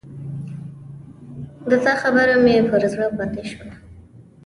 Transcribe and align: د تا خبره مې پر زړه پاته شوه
د 1.69 1.71
تا 1.85 1.93
خبره 2.01 2.35
مې 2.43 2.55
پر 2.69 2.81
زړه 2.93 3.07
پاته 3.17 3.41
شوه 3.49 3.69